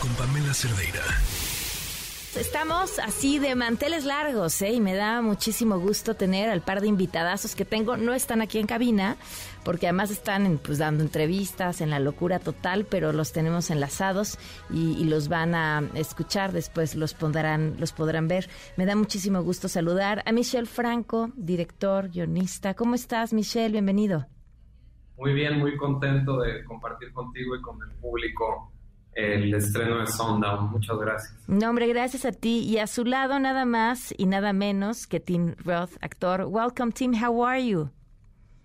[0.00, 1.02] Con Pamela Cerdeira.
[2.34, 4.72] Estamos así de manteles largos, ¿eh?
[4.72, 7.98] Y me da muchísimo gusto tener al par de invitadazos que tengo.
[7.98, 9.18] No están aquí en cabina,
[9.62, 14.38] porque además están pues, dando entrevistas en la locura total, pero los tenemos enlazados
[14.70, 16.52] y, los van a escuchar.
[16.52, 18.48] Después los podrán, los podrán ver.
[18.76, 22.72] Me da muchísimo gusto saludar a Michelle Franco, director, guionista.
[22.72, 23.72] ¿Cómo estás, Michelle?
[23.72, 24.26] Bienvenido.
[25.16, 28.72] Muy bien, muy contento de compartir contigo y con el público
[29.16, 30.70] el estreno de Sundown.
[30.70, 31.34] Muchas gracias.
[31.48, 32.60] No, hombre, gracias a ti.
[32.60, 36.44] Y a su lado nada más y nada menos que Tim Roth, actor.
[36.46, 37.14] Welcome, Tim.
[37.14, 37.90] How are you?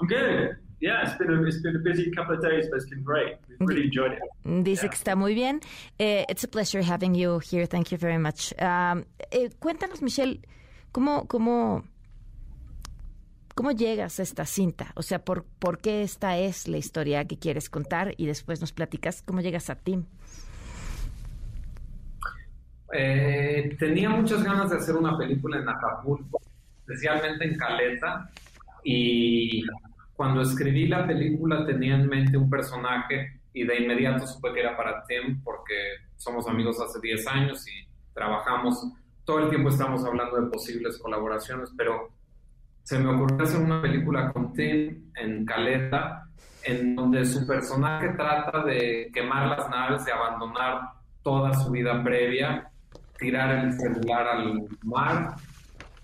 [0.01, 0.57] I'm good.
[0.81, 3.37] Yeah, it's been a, it's been a busy couple of days, but it's been great.
[3.47, 4.63] We've really enjoyed it.
[4.63, 5.61] Dice que está muy bien.
[5.99, 7.67] Eh, it's a pleasure having you here.
[7.67, 8.51] Thank you very much.
[8.59, 10.41] Um, eh, cuéntanos, Michelle,
[10.91, 11.83] ¿cómo, cómo
[13.55, 14.91] ¿Cómo llegas a esta cinta?
[14.95, 18.13] O sea, ¿por, ¿por qué esta es la historia que quieres contar?
[18.17, 20.05] Y después nos platicas cómo llegas a Tim.
[22.93, 26.41] Eh, tenía muchas ganas de hacer una película en Acapulco,
[26.79, 28.29] especialmente en Caleta,
[28.83, 29.63] y
[30.15, 34.75] cuando escribí la película tenía en mente un personaje y de inmediato supe que era
[34.75, 35.73] para Tim porque
[36.17, 38.87] somos amigos hace 10 años y trabajamos,
[39.25, 42.09] todo el tiempo estamos hablando de posibles colaboraciones, pero
[42.83, 46.27] se me ocurrió hacer una película con Tim en Caleta,
[46.63, 50.81] en donde su personaje trata de quemar las naves, de abandonar
[51.23, 52.69] toda su vida previa,
[53.17, 55.35] tirar el celular al mar,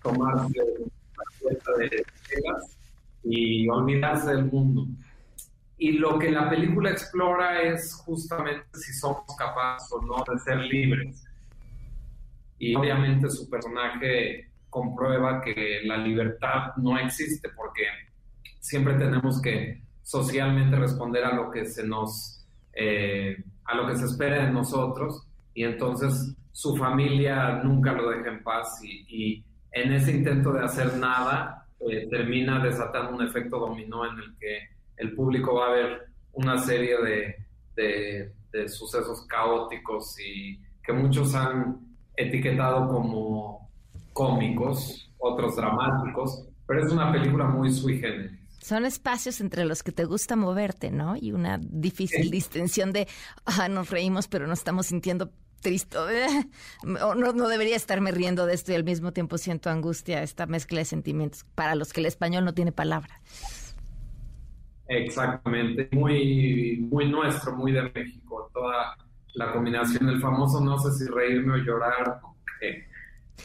[0.02, 0.54] tomarse
[1.40, 1.90] fiesta de
[2.30, 2.78] telas
[3.24, 4.88] y olvidarse del mundo.
[5.80, 10.58] Y lo que la película explora es justamente si somos capaces o no de ser
[10.58, 11.24] libres.
[12.60, 17.84] Y obviamente su personaje comprueba que la libertad no existe porque
[18.60, 24.06] siempre tenemos que socialmente responder a lo que se nos eh, a lo que se
[24.06, 30.12] espera de nosotros y entonces su familia nunca lo deja en paz y, en ese
[30.12, 34.60] intento de hacer nada eh, termina desatando un efecto dominó en el que
[34.96, 36.96] el público va a ver una serie
[37.76, 41.80] de, de sucesos caóticos y que muchos han
[42.16, 43.67] etiquetado como
[44.18, 48.40] cómicos, otros dramáticos, pero es una película muy sui generis.
[48.60, 51.16] Son espacios entre los que te gusta moverte, ¿no?
[51.16, 53.08] Y una difícil distinción de,
[53.46, 55.30] ah, nos reímos, pero nos estamos sintiendo
[55.62, 55.98] triste.
[56.84, 60.80] No, no debería estarme riendo de esto y al mismo tiempo siento angustia, esta mezcla
[60.80, 63.22] de sentimientos para los que el español no tiene palabra.
[64.88, 68.98] Exactamente, muy, muy nuestro, muy de México, toda
[69.36, 72.22] la combinación, el famoso no sé si reírme o llorar,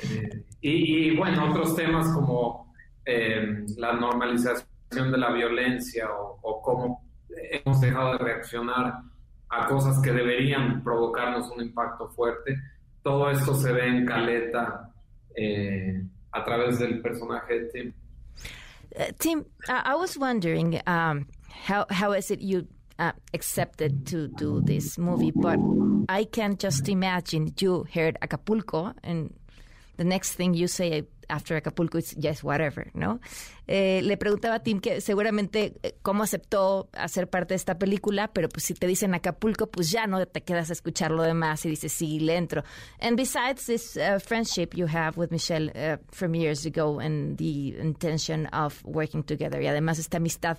[0.03, 2.72] eh, y, bueno, otros temas como
[3.04, 9.03] eh, la normalización de la violencia o, cómo hemos dejado de reaccionar
[9.48, 12.56] a cosas que deberían provocarnos un impacto fuerte.
[13.03, 14.92] Todo esto se ve en Caleta
[15.36, 17.92] eh, a través del personaje de Tim.
[18.94, 21.26] Uh, Tim, I was wondering um,
[21.66, 22.66] how how is it you
[22.98, 25.59] uh, accepted to do this movie, but
[26.09, 29.32] I can just imagine you heard Acapulco and
[29.97, 33.20] the next thing you say after Acapulco is yes, whatever, ¿no?
[33.66, 38.32] Eh, le preguntaba a Tim que seguramente eh, cómo aceptó hacer parte de esta película,
[38.32, 41.64] pero pues si te dicen Acapulco, pues ya no te quedas a escuchar lo demás
[41.64, 42.64] y dices, sí, le entro.
[43.00, 47.74] And besides this uh, friendship you have with Michelle uh, from years ago and the
[47.80, 50.59] intention of working together, y además esta amistad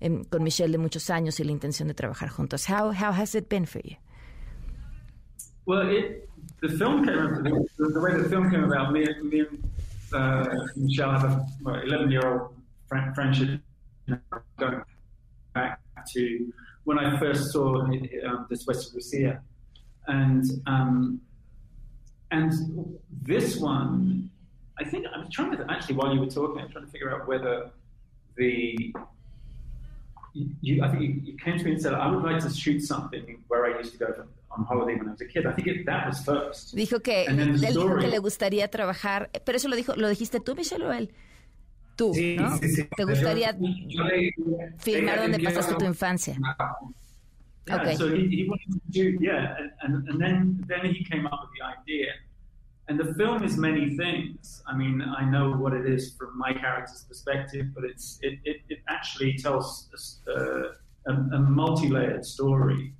[0.00, 3.34] um, con Michelle de muchos años y la intención de trabajar juntos, how, how has
[3.34, 3.96] it been for you?
[5.66, 6.28] Well, it,
[6.60, 9.64] the film came the, the, way the film came about, me, me and
[10.12, 10.46] uh,
[10.76, 12.54] Michelle have a 11 year old
[13.14, 13.60] friendship
[14.58, 14.82] going
[15.54, 15.80] back
[16.12, 16.52] to
[16.84, 19.40] when I first saw um, this West Lucia.
[20.08, 21.20] And, um,
[22.32, 24.30] and this one,
[24.78, 26.90] I think I was trying to actually while you were talking, I was trying to
[26.90, 27.70] figure out whether
[28.36, 28.92] the
[30.34, 32.80] you, I think you, you, came to me and said I would like to shoot
[32.80, 34.26] something where I used to go
[34.56, 35.46] on holiday when I was a kid.
[35.46, 36.74] I think it, that was first.
[36.74, 40.54] Dijo que él dijo que le gustaría trabajar, pero eso lo dijo, lo dijiste tú,
[40.54, 41.10] Michelle, o él.
[41.96, 42.56] Tú, sí, ¿no?
[42.56, 43.54] Sí, sí, ¿Te gustaría
[44.78, 46.36] filmar donde pasaste tu infancia?
[47.66, 47.96] Yeah, okay.
[47.96, 51.38] so he, he wanted to do, yeah, and, and, and then, then he came up
[51.42, 52.12] with the idea.
[52.88, 54.62] And the film is many things.
[54.66, 58.56] I mean, I know what it is from my character's perspective, but it's it, it,
[58.68, 59.88] it actually tells
[60.26, 62.92] a, a, a multi-layered story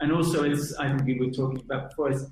[0.00, 2.10] and also it's I think we were talking about before.
[2.10, 2.24] It's,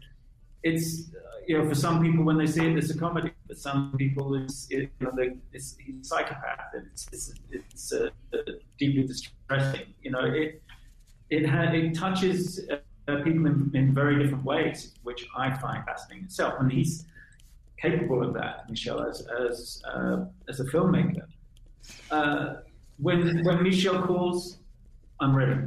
[0.63, 1.11] it's
[1.47, 3.31] you know for some people when they see it it's a comedy.
[3.49, 6.75] For some people it's it, you know they, it's he's a psychopath.
[6.75, 8.11] It's it's, it's uh,
[8.79, 9.95] deeply distressing.
[10.03, 10.63] You know it
[11.31, 16.25] it had it touches uh, people in, in very different ways, which I find fascinating
[16.25, 16.55] itself.
[16.61, 17.05] And he's
[17.81, 21.27] capable of that, Michel, as as uh, as a filmmaker.
[22.11, 22.57] Uh,
[22.99, 24.59] when when Michel calls,
[25.21, 25.61] I'm ready.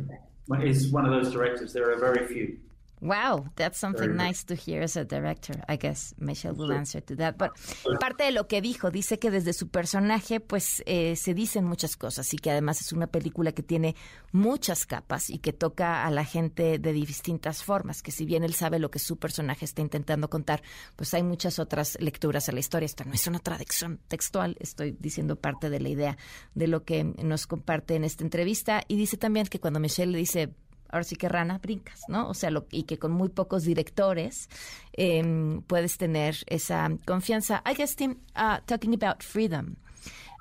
[0.61, 1.73] Is one of those directives.
[1.73, 2.57] There are very few.
[3.01, 5.63] Wow, that's something nice to hear as a director.
[5.69, 7.37] I guess Michelle will answer to that.
[7.37, 7.51] But
[7.99, 11.95] parte de lo que dijo, dice que desde su personaje, pues eh, se dicen muchas
[11.95, 13.95] cosas y que además es una película que tiene
[14.33, 18.01] muchas capas y que toca a la gente de distintas formas.
[18.01, 20.61] Que si bien él sabe lo que su personaje está intentando contar,
[20.97, 22.85] pues hay muchas otras lecturas a la historia.
[22.85, 26.17] Esto no es una traducción textual, estoy diciendo parte de la idea
[26.53, 28.83] de lo que nos comparte en esta entrevista.
[28.89, 30.53] Y dice también que cuando Michelle le dice
[30.89, 32.29] ahora sí que rana, brincas, ¿no?
[32.29, 34.49] O sea, lo, y que con muy pocos directores
[34.93, 37.61] eh, puedes tener esa confianza.
[37.65, 39.77] I guess, Tim, uh, talking about freedom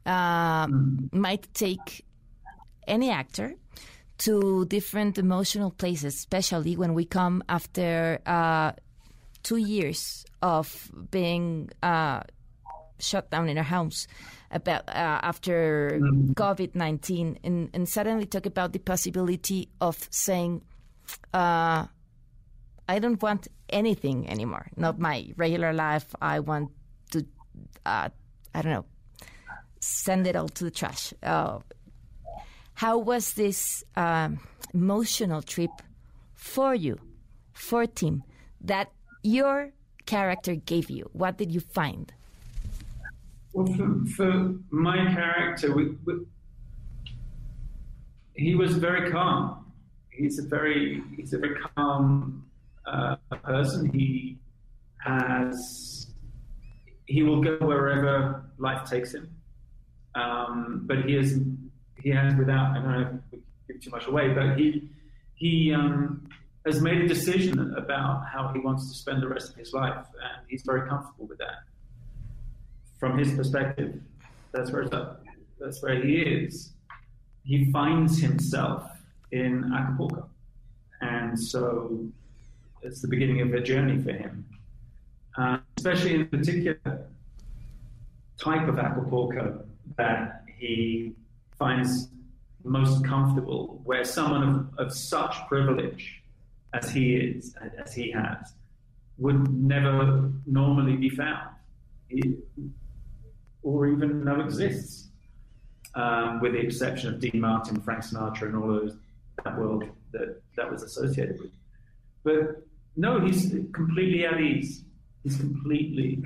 [0.07, 0.67] uh,
[1.13, 2.05] might take
[2.87, 3.55] any actor
[4.19, 8.73] to different emotional places, especially when we come after uh,
[9.43, 12.21] two years of being uh,
[12.99, 14.07] shut down in our house
[14.51, 16.35] about uh, after mm.
[16.35, 20.63] COVID nineteen, and, and suddenly talk about the possibility of saying,
[21.35, 21.87] uh,
[22.89, 24.69] "I don't want anything anymore.
[24.77, 26.15] Not my regular life.
[26.21, 26.71] I want
[27.11, 27.25] to,
[27.85, 28.09] uh,
[28.55, 28.87] I don't know,
[29.81, 31.59] send it all to the trash." Uh,
[32.75, 34.39] how was this um,
[34.73, 35.71] emotional trip
[36.35, 36.99] for you,
[37.53, 38.23] for Tim,
[38.61, 38.93] that
[39.23, 39.73] your
[40.07, 41.11] character gave you?
[41.13, 42.13] What did you find?
[43.53, 46.27] Well, for, for my character, we, we,
[48.35, 49.73] he was very calm.
[50.11, 52.45] He's a very he's a very calm
[52.87, 53.91] uh, person.
[53.91, 54.39] He
[54.99, 56.09] has
[57.07, 59.35] he will go wherever life takes him.
[60.15, 61.41] Um, but he is
[62.03, 63.39] he has without I don't know if we
[63.73, 64.91] give too much away, but he
[65.35, 66.29] he um,
[66.67, 70.05] has made a decision about how he wants to spend the rest of his life,
[70.23, 71.68] and he's very comfortable with that
[72.99, 74.01] from his perspective,
[74.53, 74.89] that's where
[75.61, 76.73] that's where he is.
[77.45, 78.91] He finds himself
[79.33, 80.29] in Acapulco,
[81.01, 82.05] and so
[82.83, 84.45] it's the beginning of a journey for him.
[85.37, 87.07] Uh, especially in particular
[88.39, 89.65] type of Acapulco
[89.97, 91.15] that he
[91.59, 92.09] finds
[92.65, 96.23] most comfortable, where someone of, of such privilege
[96.75, 97.55] as he is,
[97.85, 98.53] as he has,
[99.19, 101.49] would never normally be found.
[102.09, 102.37] He,
[103.69, 105.09] or even know exists,
[105.95, 108.97] um, with the exception of Dean Martin, Frank Sinatra, and all those
[109.45, 111.53] that world that that was associated with.
[112.25, 112.67] But
[112.97, 114.85] no, he's completely at ease.
[115.23, 116.23] He's completely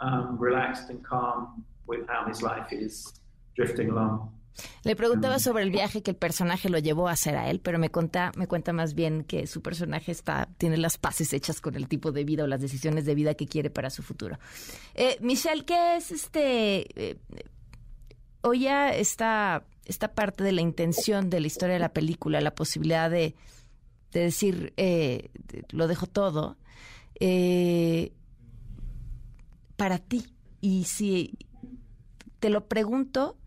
[0.00, 3.20] um, relaxed and calm with how his life is
[3.56, 4.30] drifting along.
[4.84, 7.78] Le preguntaba sobre el viaje que el personaje lo llevó a hacer a él, pero
[7.78, 11.74] me cuenta, me cuenta más bien que su personaje está, tiene las paces hechas con
[11.74, 14.38] el tipo de vida o las decisiones de vida que quiere para su futuro.
[14.94, 17.10] Eh, Michelle, ¿qué es este?
[17.10, 17.16] Eh,
[18.42, 23.10] oye, esta, esta parte de la intención de la historia de la película, la posibilidad
[23.10, 23.34] de,
[24.12, 25.30] de decir, eh,
[25.70, 26.56] lo dejo todo,
[27.18, 28.12] eh,
[29.76, 30.26] para ti.
[30.60, 31.38] Y si
[32.38, 33.38] te lo pregunto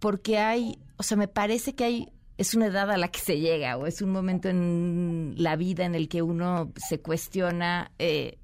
[0.00, 3.38] porque hay, o sea, me parece que hay, es una edad a la que se
[3.38, 8.38] llega o es un momento en la vida en el que uno se cuestiona, eh,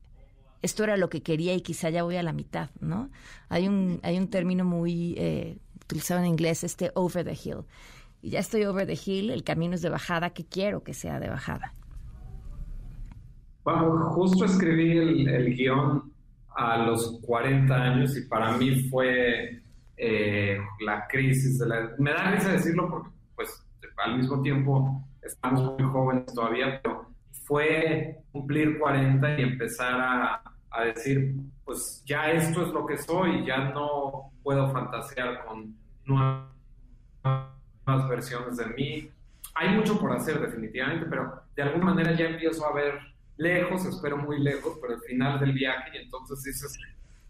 [0.62, 3.10] esto era lo que quería y quizá ya voy a la mitad, ¿no?
[3.48, 7.64] Hay un, hay un término muy eh, utilizado en inglés, este over the hill.
[8.20, 11.20] Y ya estoy over the hill, el camino es de bajada, que quiero que sea
[11.20, 11.72] de bajada.
[13.64, 16.12] Bueno, justo escribí el, el guion
[16.54, 19.62] a los 40 años y para mí fue
[19.96, 21.90] eh, la crisis de la...
[21.98, 27.10] Me da risa decirlo porque, pues, al mismo tiempo estamos muy jóvenes todavía, pero
[27.44, 31.34] fue cumplir 40 y empezar a, a decir,
[31.64, 35.74] pues ya esto es lo que soy, ya no puedo fantasear con
[36.04, 36.48] nuevas
[38.08, 39.10] versiones de mí.
[39.54, 42.98] Hay mucho por hacer definitivamente, pero de alguna manera ya empiezo a ver
[43.36, 46.78] lejos, espero muy lejos, pero al final del viaje y entonces dices,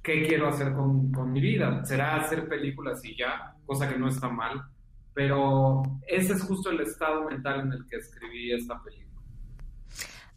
[0.07, 1.85] qué quiero hacer con, con, mi vida.
[1.85, 4.63] Será hacer películas y ya, cosa que no está mal,
[5.13, 9.05] pero ese es justo el estado mental en el que escribí esta película.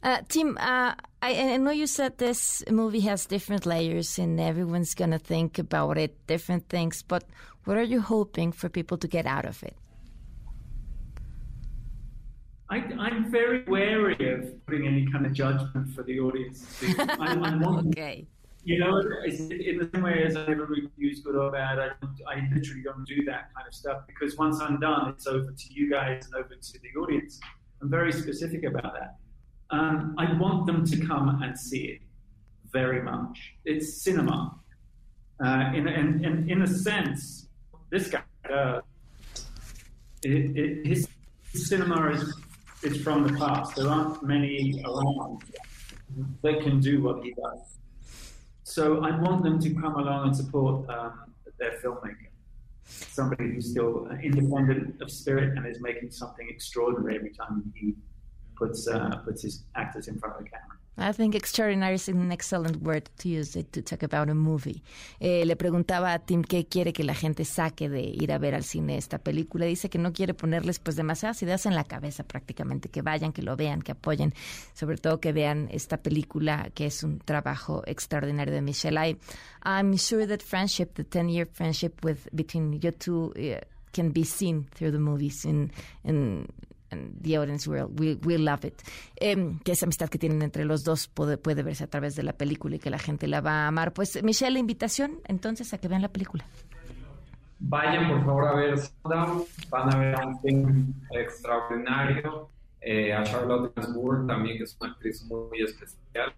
[0.02, 4.96] Uh, Tim, uh, I, I, know you said this movie has different layers and everyone's
[4.96, 7.26] going to think about it, different things, but
[7.66, 9.76] what are you hoping for people to get out of it?
[12.70, 16.66] I, am very wary of putting any kind of judgment for the audience.
[17.20, 18.26] I'm, I'm okay.
[18.70, 21.90] You know, in the same way as I never reviews good or bad, I,
[22.32, 25.74] I literally don't do that kind of stuff because once I'm done, it's over to
[25.74, 27.40] you guys and over to the audience.
[27.82, 29.16] I'm very specific about that.
[29.72, 32.02] um, I want them to come and see it
[32.72, 33.56] very much.
[33.66, 34.56] It's cinema.
[35.44, 37.48] Uh, in, in, in, in a sense,
[37.90, 38.22] this guy,
[38.54, 38.82] uh,
[40.24, 41.08] it, it, his
[41.54, 42.36] cinema is,
[42.84, 43.76] is from the past.
[43.76, 45.42] There aren't many around
[46.44, 47.78] that can do what he does.
[48.70, 52.30] So I want them to come along and support um, their filmmaker.
[52.86, 57.96] Somebody who's still independent of spirit and is making something extraordinary every time he
[58.56, 60.79] puts uh, puts his actors in front of the camera.
[61.02, 64.84] I think extraordinary is an excellent word to use it to talk about a movie.
[65.22, 68.54] Eh, le preguntaba a Tim qué quiere que la gente saque de ir a ver
[68.54, 69.66] al cine esta película.
[69.66, 73.42] Dice que no quiere ponerles pues demasiadas ideas en la cabeza prácticamente, que vayan, que
[73.42, 74.34] lo vean, que apoyen,
[74.74, 78.98] sobre todo que vean esta película que es un trabajo extraordinario de Michelle.
[78.98, 79.18] I,
[79.64, 83.64] I'm sure that friendship, the 10-year friendship with between you two uh,
[83.94, 85.72] can be seen through the movies in,
[86.04, 86.46] in
[86.90, 88.82] the audience will, will, love it.
[89.16, 92.24] Em, que esa amistad que tienen entre los dos puede, puede verse a través de
[92.24, 93.94] la película y que la gente la va a amar.
[93.94, 96.46] Pues, Michelle, la invitación entonces a que vean la película.
[97.60, 98.80] Vayan por favor a ver
[99.70, 105.26] van a ver un film extraordinario, eh, a Charlotte Gainsbourg también, que es una actriz
[105.26, 106.34] muy, especial,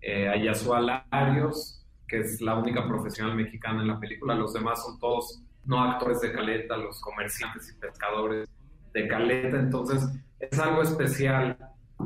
[0.00, 4.84] eh, a Yasua Larios, que es la única profesional mexicana en la película, los demás
[4.84, 8.48] son todos no actores de caleta, los comerciantes y pescadores
[8.92, 10.02] de Caleta, entonces
[10.38, 11.56] es algo especial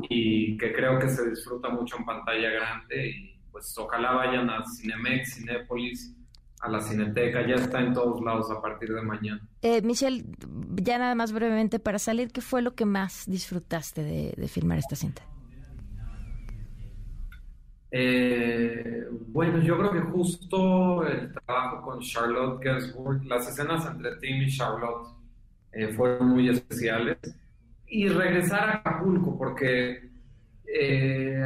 [0.09, 4.63] y que creo que se disfruta mucho en pantalla grande y pues ojalá vayan a
[4.63, 6.15] Cinemex, Cinépolis,
[6.59, 9.41] a la Cineteca, ya está en todos lados a partir de mañana.
[9.61, 10.23] Eh, Michelle,
[10.75, 14.95] ya nada más brevemente para salir, ¿qué fue lo que más disfrutaste de, filmar esta
[14.95, 15.23] cinta?
[17.89, 24.41] Eh, bueno, yo creo que justo el trabajo con Charlotte Gainsbourg, las escenas entre Tim
[24.41, 25.16] y Charlotte
[25.71, 27.17] eh, fueron muy especiales.
[27.87, 30.09] Y regresar a Acapulco, porque
[30.65, 31.45] eh,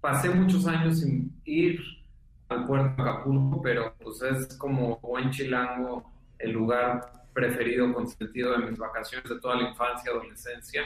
[0.00, 1.80] pasé muchos años sin ir
[2.48, 8.52] al puerto de Acapulco, pero pues es como buen chilango el lugar preferido, con sentido
[8.52, 10.82] de mis vacaciones de toda la infancia, adolescencia,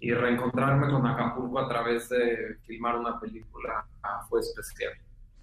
[0.00, 4.92] y reencontrarme con Acapulco a través de filmar una película ah, fue especial.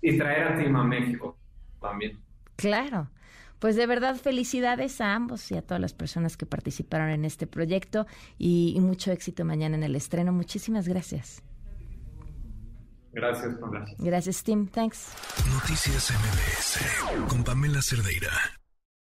[0.02, 1.38] Y traer a Tim a México
[1.82, 2.18] también.
[2.56, 3.10] Claro.
[3.66, 7.48] Pues de verdad felicidades a ambos y a todas las personas que participaron en este
[7.48, 8.06] proyecto
[8.38, 10.32] y, mucho éxito mañana en el estreno.
[10.32, 11.42] Muchísimas gracias.
[13.12, 13.88] Gracias, Pamela.
[13.98, 14.68] Gracias, Tim.
[14.68, 15.08] Thanks.
[15.52, 18.30] Noticias MBS con Pamela Cerdeira.